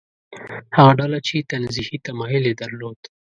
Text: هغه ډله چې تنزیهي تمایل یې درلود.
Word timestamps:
هغه 0.75 0.91
ډله 0.99 1.19
چې 1.27 1.47
تنزیهي 1.51 1.97
تمایل 2.07 2.43
یې 2.49 2.55
درلود. 2.61 2.99